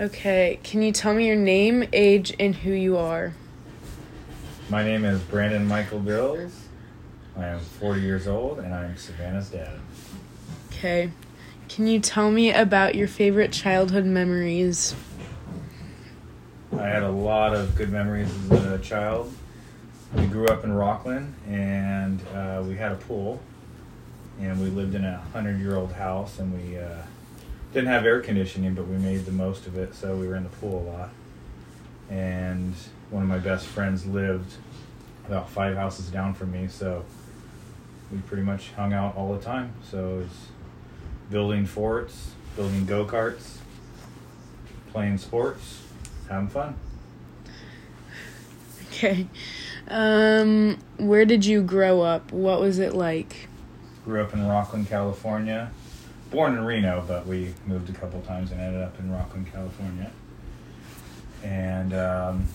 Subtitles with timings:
[0.00, 3.32] Okay, can you tell me your name, age, and who you are?
[4.68, 6.52] My name is Brandon Michael Bills.
[7.36, 9.78] I am 40 years old and I'm Savannah's dad.
[10.72, 11.12] Okay.
[11.68, 14.96] Can you tell me about your favorite childhood memories?
[16.72, 19.32] I had a lot of good memories as a child.
[20.16, 23.40] We grew up in Rocklin and uh, we had a pool
[24.40, 26.96] and we lived in a 100 year old house and we uh,
[27.74, 30.44] didn't have air conditioning, but we made the most of it, so we were in
[30.44, 31.10] the pool a lot.
[32.08, 32.72] And
[33.10, 34.54] one of my best friends lived
[35.26, 37.04] about five houses down from me, so
[38.12, 39.72] we pretty much hung out all the time.
[39.90, 40.48] So it was
[41.30, 43.56] building forts, building go karts,
[44.92, 45.82] playing sports,
[46.30, 46.76] having fun.
[48.96, 49.26] Okay.
[49.88, 52.30] Um, where did you grow up?
[52.30, 53.48] What was it like?
[54.04, 55.72] Grew up in Rocklin, California.
[56.34, 60.10] Born in Reno, but we moved a couple times and ended up in Rocklin, California.
[61.44, 62.48] And um,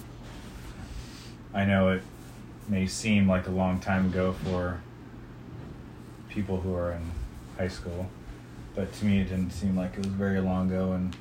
[1.53, 2.01] I know it
[2.67, 4.81] may seem like a long time ago for
[6.27, 7.09] people who are in
[7.57, 8.07] high school,
[8.75, 10.91] but to me it didn't seem like it was very long ago.
[10.91, 11.15] And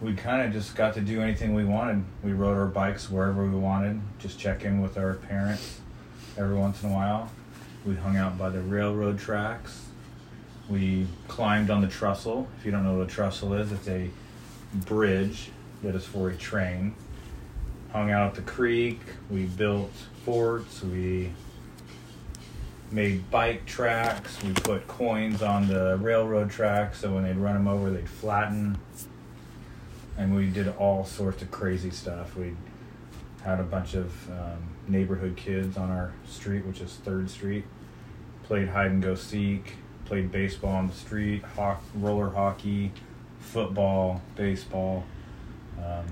[0.00, 2.04] we kind of just got to do anything we wanted.
[2.22, 5.80] We rode our bikes wherever we wanted, just check in with our parents
[6.38, 7.28] every once in a while.
[7.84, 9.86] We hung out by the railroad tracks.
[10.68, 12.48] We climbed on the trestle.
[12.58, 14.10] If you don't know what a trestle is, it's a
[14.74, 15.50] bridge
[15.82, 16.94] that is for a train.
[17.92, 19.00] Hung out at the creek.
[19.30, 19.92] We built
[20.24, 20.82] forts.
[20.82, 21.30] We
[22.90, 24.42] made bike tracks.
[24.42, 28.78] We put coins on the railroad tracks so when they'd run them over, they'd flatten.
[30.18, 32.36] And we did all sorts of crazy stuff.
[32.36, 32.56] We
[33.44, 37.64] had a bunch of um, neighborhood kids on our street, which is Third Street.
[38.44, 39.74] Played hide and go seek.
[40.06, 42.92] Played baseball on the street, ho- roller hockey,
[43.40, 45.04] football, baseball.
[45.84, 46.04] Um,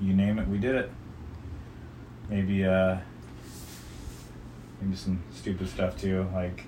[0.00, 0.90] you name it, we did it.
[2.28, 2.98] Maybe uh,
[4.80, 6.64] maybe some stupid stuff too, like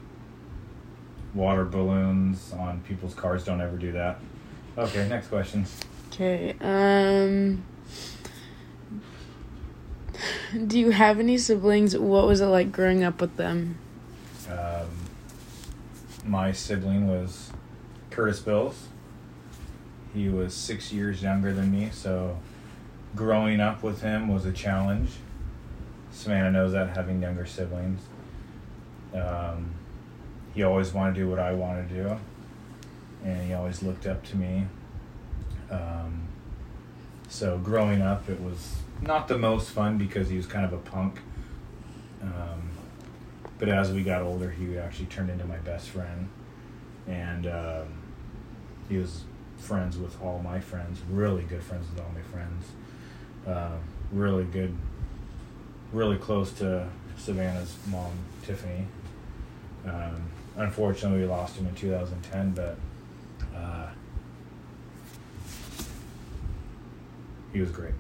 [1.34, 3.45] water balloons on people's cars.
[3.45, 4.19] Don't ever do that.
[4.78, 5.66] Okay, next question.
[6.11, 6.56] Okay.
[6.62, 7.65] Um,
[10.66, 11.97] do you have any siblings?
[11.99, 13.77] What was it like growing up with them?
[16.26, 17.53] My sibling was
[18.10, 18.88] Curtis Bills.
[20.12, 22.38] He was six years younger than me, so
[23.14, 25.10] growing up with him was a challenge.
[26.10, 28.00] Savannah knows that having younger siblings.
[29.15, 29.75] Um,
[30.54, 32.19] he always wanted to do what I wanted to do,
[33.25, 34.66] and he always looked up to me.
[35.70, 36.26] Um,
[37.28, 40.78] so growing up, it was not the most fun because he was kind of a
[40.78, 41.20] punk.
[42.22, 42.70] Um,
[43.59, 46.28] but as we got older, he actually turned into my best friend,
[47.06, 47.87] and um,
[48.89, 49.25] he was
[49.59, 51.00] friends with all my friends.
[51.11, 52.66] Really good friends with all my friends.
[53.47, 53.77] Uh,
[54.12, 54.77] really good,
[55.93, 58.12] really close to Savannah's mom,
[58.45, 58.87] Tiffany.
[59.87, 62.77] Um, unfortunately, we lost him in 2010, but
[63.56, 63.89] uh,
[67.53, 67.95] he was great.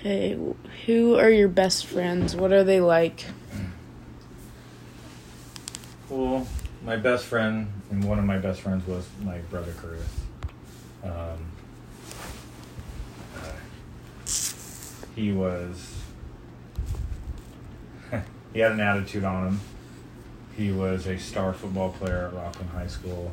[0.00, 0.38] Okay.
[0.86, 2.36] Who are your best friends?
[2.36, 3.24] What are they like?
[6.08, 6.46] Well,
[6.84, 10.08] my best friend and one of my best friends was my brother Curtis.
[11.02, 11.52] Um,
[13.36, 13.52] uh,
[15.14, 15.94] he was.
[18.52, 19.60] he had an attitude on him.
[20.56, 23.32] He was a star football player at Rocklin High School.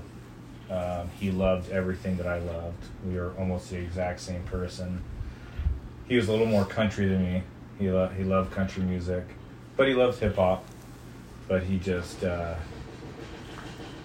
[0.70, 2.84] Um, he loved everything that I loved.
[3.06, 5.02] We were almost the exact same person.
[6.08, 7.44] He was a little more country than me.
[7.80, 9.24] He lo- he loved country music,
[9.76, 10.66] but he loved hip hop.
[11.48, 12.56] But he just uh,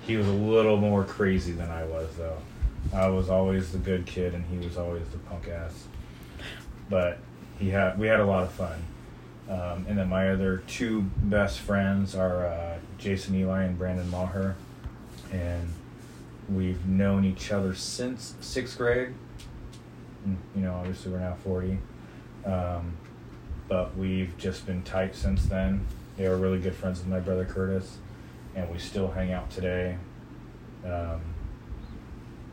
[0.06, 2.38] he was a little more crazy than I was, though.
[2.94, 5.84] I was always the good kid, and he was always the punk ass.
[6.88, 7.18] But
[7.58, 8.82] he had we had a lot of fun.
[9.48, 14.54] Um, and then my other two best friends are uh, Jason Eli and Brandon Maher,
[15.32, 15.68] and
[16.48, 19.12] we've known each other since sixth grade.
[20.24, 21.78] And, You know, obviously we're now forty,
[22.44, 22.96] um,
[23.68, 25.86] but we've just been tight since then.
[26.16, 27.98] They were really good friends with my brother Curtis,
[28.54, 29.96] and we still hang out today.
[30.84, 31.20] Um,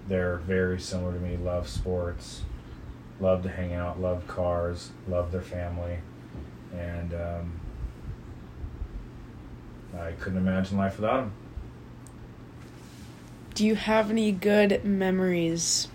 [0.08, 1.38] they're very similar to me.
[1.38, 2.44] Love sports,
[3.20, 5.98] love to hang out, love cars, love their family,
[6.74, 7.60] and um,
[9.98, 11.34] I couldn't imagine life without them.
[13.54, 15.88] Do you have any good memories?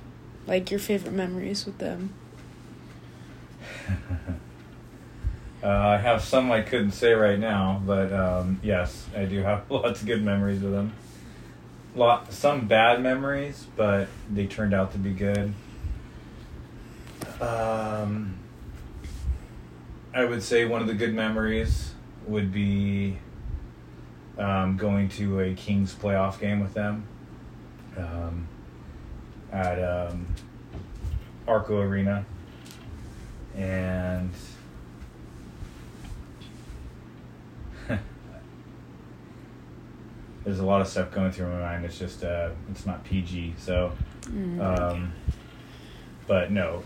[0.47, 2.13] Like your favorite memories with them?
[5.63, 9.71] Uh, I have some I couldn't say right now, but um, yes, I do have
[9.71, 10.93] lots of good memories with them.
[11.95, 15.55] lot some bad memories, but they turned out to be good.
[17.41, 18.35] Um,
[20.13, 21.95] I would say one of the good memories
[22.27, 23.19] would be
[24.39, 27.07] um, going to a Kings playoff game with them
[27.97, 28.49] um,
[29.53, 30.27] at um,
[31.47, 32.27] Arco Arena,
[33.57, 34.31] and
[40.45, 41.85] there's a lot of stuff going through my mind.
[41.85, 43.93] It's just uh, it's not PG, so.
[44.23, 44.61] Mm.
[44.61, 45.13] Um,
[46.27, 46.83] but no,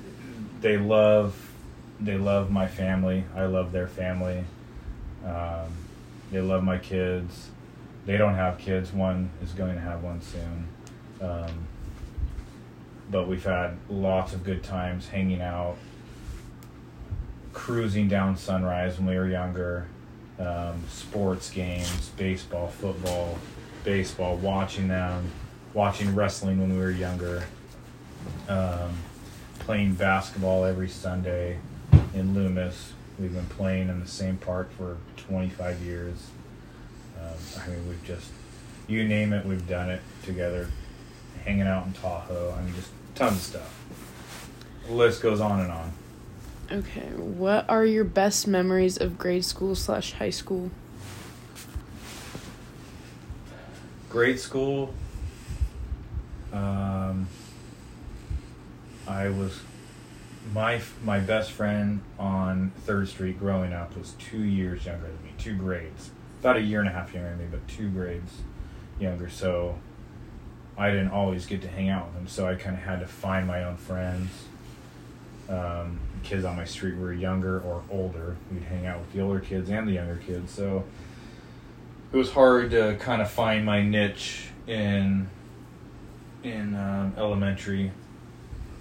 [0.60, 1.52] they love
[2.00, 3.24] they love my family.
[3.34, 4.44] I love their family.
[5.24, 5.72] Um,
[6.30, 7.50] they love my kids.
[8.04, 8.92] They don't have kids.
[8.92, 10.68] One is going to have one soon.
[11.20, 11.66] Um,
[13.10, 15.76] but we've had lots of good times hanging out,
[17.56, 19.86] cruising down Sunrise when we were younger,
[20.38, 23.38] um, sports games, baseball, football,
[23.82, 25.32] baseball, watching them,
[25.72, 27.44] watching wrestling when we were younger,
[28.46, 28.94] um,
[29.58, 31.58] playing basketball every Sunday
[32.12, 32.92] in Loomis.
[33.18, 36.28] We've been playing in the same park for 25 years.
[37.18, 38.30] Um, I mean, we've just,
[38.86, 40.68] you name it, we've done it together.
[41.42, 42.54] Hanging out in Tahoe.
[42.56, 43.84] I mean, just tons of stuff.
[44.86, 45.92] The list goes on and on.
[46.70, 50.70] Okay, what are your best memories of grade school slash high school?
[54.16, 54.94] grade school,
[56.50, 57.28] um,
[59.06, 59.60] I was
[60.54, 65.32] my my best friend on Third Street growing up was two years younger than me,
[65.36, 66.10] two grades,
[66.40, 68.32] about a year and a half younger than me, but two grades
[68.98, 69.28] younger.
[69.28, 69.78] So
[70.78, 73.06] I didn't always get to hang out with him, so I kind of had to
[73.06, 74.30] find my own friends.
[75.50, 78.36] Um, kids on my street were younger or older.
[78.50, 80.84] We'd hang out with the older kids and the younger kids, so
[82.12, 85.28] it was hard to kind of find my niche in
[86.42, 87.92] in um, elementary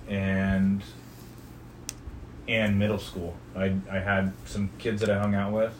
[0.08, 0.82] and
[2.48, 3.36] and middle school.
[3.56, 5.74] I I had some kids that I hung out with,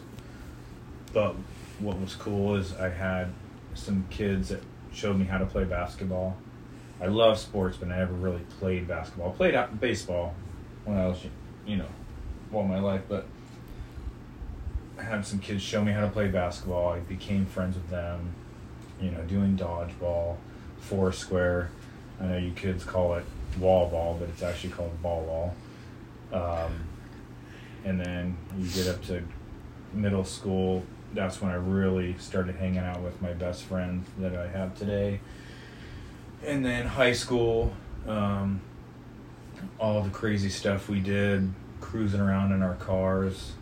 [1.14, 1.36] but
[1.80, 3.34] what was cool is I had
[3.74, 4.62] some kids that
[4.94, 6.38] showed me how to play basketball.
[7.02, 9.32] I love sports, but I never really played basketball.
[9.32, 10.34] I played baseball
[10.86, 11.20] when I was,
[11.66, 11.88] you know,
[12.54, 13.26] all my life, but
[14.98, 16.94] I had some kids show me how to play basketball.
[16.94, 18.34] I became friends with them,
[19.02, 20.38] you know, doing dodgeball,
[20.80, 21.70] four square.
[22.22, 23.26] I know you kids call it
[23.60, 25.56] wall ball, but it's actually called ball wall.
[26.32, 26.80] Um,
[27.84, 29.24] and then you get up to
[29.94, 30.84] middle school.
[31.14, 35.20] That's when I really started hanging out with my best friends that I have today.
[36.44, 37.74] And then high school,
[38.08, 38.62] um,
[39.80, 43.54] all the crazy stuff we did, cruising around in our cars,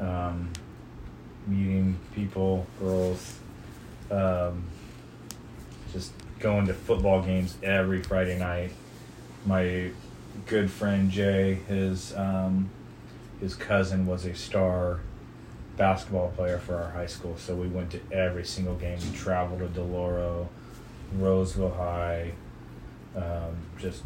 [0.00, 0.52] um,
[1.46, 3.38] meeting people, girls,
[4.10, 4.64] um,
[5.92, 8.72] just going to football games every Friday night.
[9.46, 9.90] My
[10.46, 12.70] good friend Jay, his um,
[13.40, 15.00] his cousin was a star
[15.76, 18.98] basketball player for our high school, so we went to every single game.
[19.00, 20.48] We traveled to Del Oro,
[21.14, 22.32] Roseville High,
[23.16, 24.02] um, just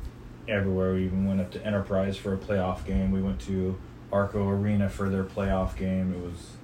[0.48, 0.94] everywhere.
[0.94, 3.10] We even went up to Enterprise for a playoff game.
[3.10, 3.78] We went to
[4.12, 6.12] Arco Arena for their playoff game.
[6.12, 6.56] It was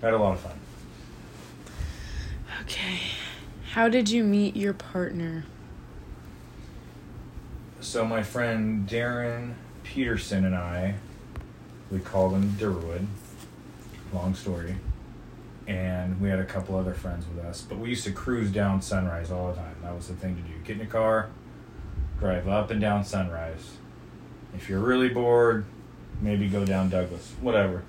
[0.00, 0.58] had a lot of fun.
[2.62, 2.98] Okay.
[3.72, 5.44] How did you meet your partner?
[7.80, 9.54] So my friend Darren
[9.84, 10.94] Peterson and I,
[11.90, 13.06] we called him Durwood.
[14.12, 14.76] Long story.
[15.66, 18.82] And we had a couple other friends with us, but we used to cruise down
[18.82, 19.76] Sunrise all the time.
[19.82, 20.54] That was the thing to do.
[20.64, 21.30] Get in a car,
[22.20, 23.76] drive up and down Sunrise.
[24.54, 25.64] If you're really bored,
[26.20, 27.82] maybe go down Douglas, whatever.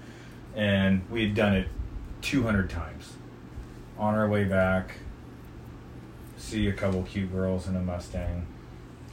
[0.55, 1.67] And we had done it
[2.21, 3.13] 200 times.
[3.99, 4.95] On our way back,
[6.37, 8.47] see a couple cute girls in a Mustang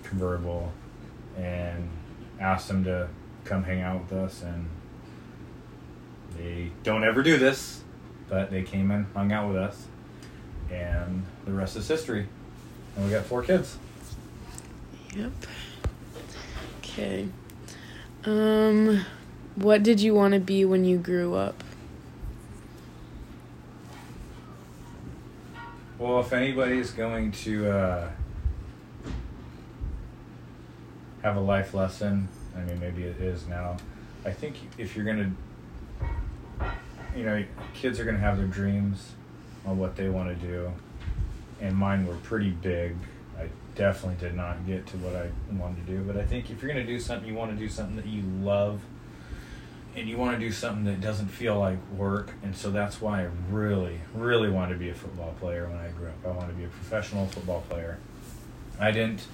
[0.04, 0.72] convertible
[1.36, 1.88] and
[2.40, 3.08] ask them to
[3.44, 4.68] come hang out with us and
[6.36, 7.82] they don't ever do this
[8.28, 9.86] but they came and hung out with us
[10.70, 12.26] and the rest is history
[12.96, 13.76] and we got four kids
[15.16, 15.32] Yep.
[16.78, 17.28] Okay.
[18.24, 19.04] Um,
[19.54, 21.64] what did you want to be when you grew up?
[25.98, 28.10] well if anybody's going to uh,
[31.22, 33.76] have a life lesson i mean maybe it is now
[34.24, 35.36] i think if you're going
[36.60, 36.66] to
[37.16, 39.12] you know kids are going to have their dreams
[39.66, 40.72] on what they want to do
[41.60, 42.96] and mine were pretty big
[43.38, 46.62] i definitely did not get to what i wanted to do but i think if
[46.62, 48.80] you're going to do something you want to do something that you love
[49.96, 53.22] and you want to do something that doesn't feel like work and so that's why
[53.22, 56.14] i really really wanted to be a football player when i grew up.
[56.24, 57.98] I wanted to be a professional football player.
[58.78, 59.26] I didn't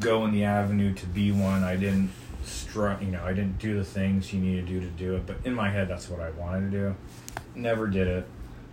[0.00, 1.64] go in the avenue to be one.
[1.64, 2.10] I didn't
[2.44, 5.26] str- you know i didn't do the things you need to do to do it
[5.26, 6.96] but in my head that's what i wanted to do.
[7.54, 8.26] Never did it.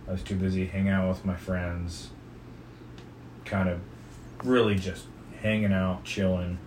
[0.08, 2.10] I was too busy hanging out with my friends
[3.44, 3.80] kind of
[4.44, 5.04] really just
[5.40, 6.58] hanging out chilling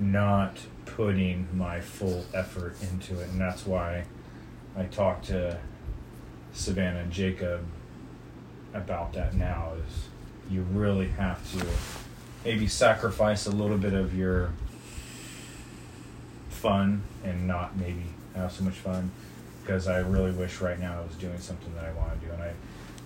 [0.00, 4.04] not putting my full effort into it, and that's why
[4.76, 5.58] I talked to
[6.52, 7.64] Savannah and Jacob
[8.72, 9.72] about that now.
[9.86, 10.08] Is
[10.50, 11.66] you really have to
[12.44, 14.52] maybe sacrifice a little bit of your
[16.48, 19.10] fun and not maybe have so much fun
[19.62, 22.32] because I really wish right now I was doing something that I want to do
[22.32, 22.52] and I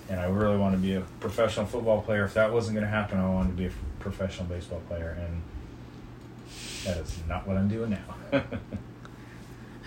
[0.08, 2.24] and I really want to be a professional football player.
[2.24, 5.42] If that wasn't going to happen, I wanted to be a professional baseball player and
[6.84, 8.42] that is not what I'm doing now.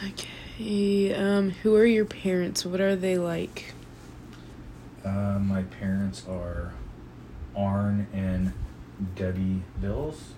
[0.10, 1.14] okay.
[1.14, 2.66] Um, who are your parents?
[2.66, 3.74] What are they like?
[5.06, 6.74] Uh, my parents are
[7.56, 8.54] Arn and
[9.16, 10.34] Debbie Bills.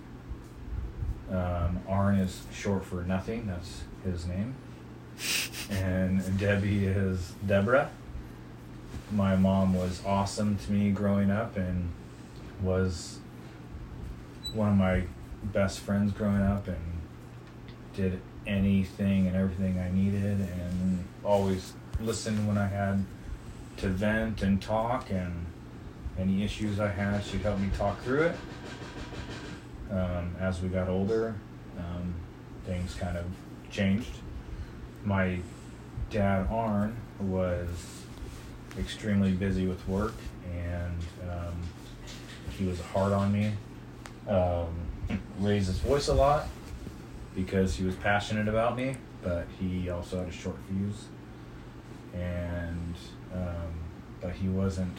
[1.32, 3.48] Um, Arn is short for nothing.
[3.48, 4.56] That's his name.
[5.70, 7.90] and Debbie is Deborah.
[9.12, 11.90] My mom was awesome to me growing up and
[12.62, 13.20] was
[14.54, 15.04] one of my
[15.44, 16.78] best friends growing up and
[17.96, 23.04] did anything and everything I needed and always listened when I had
[23.78, 25.46] to vent and talk and
[26.18, 28.36] any issues I had, she'd help me talk through it.
[29.90, 31.36] Um, as we got older,
[31.78, 32.14] um,
[32.66, 33.26] things kind of
[33.72, 34.18] changed.
[35.04, 35.40] My
[36.10, 38.04] dad, Arn, was
[38.78, 40.14] extremely busy with work
[40.54, 41.00] and
[41.30, 41.56] um,
[42.58, 43.52] he was hard on me.
[44.28, 44.68] Um,
[45.40, 46.48] raised his voice a lot
[47.36, 51.06] because he was passionate about me, but he also had a short fuse.
[52.14, 52.96] And,
[53.34, 53.74] um,
[54.22, 54.98] but he wasn't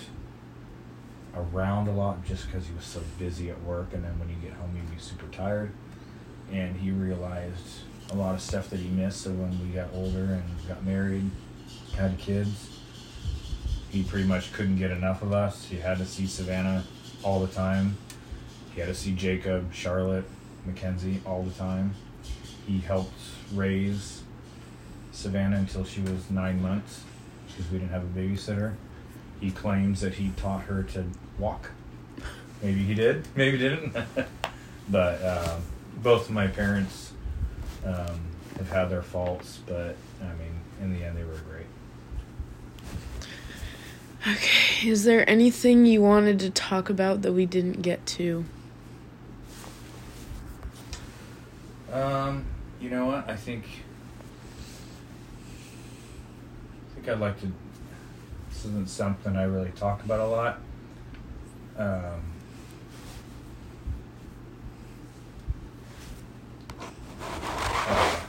[1.34, 3.92] around a lot just because he was so busy at work.
[3.92, 5.72] And then when you get home, he'd be super tired.
[6.50, 9.22] And he realized a lot of stuff that he missed.
[9.22, 11.30] So when we got older and got married,
[11.96, 12.79] had kids,
[13.90, 15.66] he pretty much couldn't get enough of us.
[15.66, 16.85] He had to see Savannah
[17.23, 17.99] all the time
[18.75, 20.25] he had to see Jacob, Charlotte,
[20.64, 21.94] Mackenzie all the time.
[22.66, 23.12] He helped
[23.52, 24.23] raise
[25.12, 27.02] Savannah until she was nine months
[27.49, 28.75] because we didn't have a babysitter.
[29.40, 31.04] He claims that he taught her to
[31.38, 31.70] walk.
[32.62, 33.97] Maybe he did, maybe didn't.
[34.88, 35.62] but um,
[36.02, 37.12] both of my parents
[37.85, 38.20] um,
[38.59, 41.66] have had their faults, but I mean, in the end, they were great.
[44.26, 48.44] Okay, is there anything you wanted to talk about that we didn't get to?
[51.90, 52.44] Um,
[52.80, 53.28] you know what?
[53.30, 53.64] I think
[56.90, 57.46] I think I'd like to.
[58.50, 60.58] This isn't something I really talk about a lot.
[61.78, 62.20] Um,
[66.78, 68.20] uh,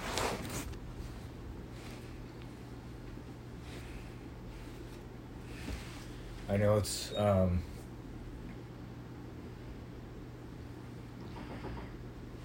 [6.50, 7.63] I know it's um,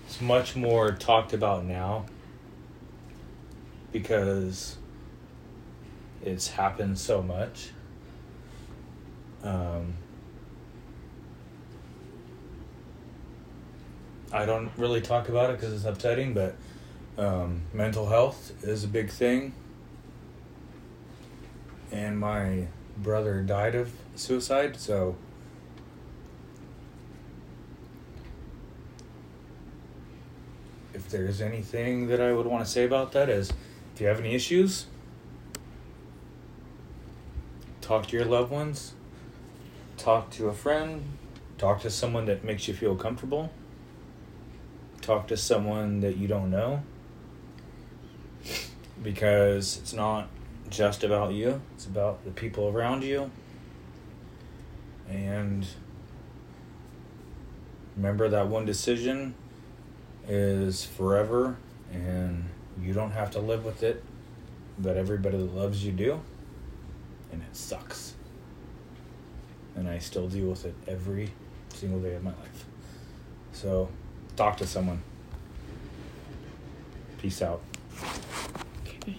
[0.06, 2.06] it's much more talked about now
[3.92, 4.76] because
[6.22, 7.70] it's happened so much.
[9.42, 9.94] Um,
[14.32, 16.56] I don't really talk about it because it's upsetting, but
[17.16, 19.54] um, mental health is a big thing.
[21.92, 22.66] And my
[22.98, 25.16] brother died of suicide, so
[30.94, 33.52] if there's anything that I would want to say about that is
[33.94, 34.86] if you have any issues,
[37.80, 38.94] talk to your loved ones,
[39.96, 41.04] talk to a friend,
[41.58, 43.52] talk to someone that makes you feel comfortable,
[45.00, 46.82] talk to someone that you don't know
[49.02, 50.28] because it's not
[50.68, 53.30] just about you, it's about the people around you.
[55.08, 55.66] And
[57.96, 59.34] remember that one decision
[60.28, 61.56] is forever
[61.92, 62.44] and
[62.80, 64.02] you don't have to live with it,
[64.78, 66.20] but everybody that loves you do.
[67.32, 68.14] And it sucks.
[69.74, 71.30] And I still deal with it every
[71.74, 72.64] single day of my life.
[73.52, 73.88] So,
[74.36, 75.02] talk to someone.
[77.18, 77.62] Peace out.
[78.86, 79.16] Okay.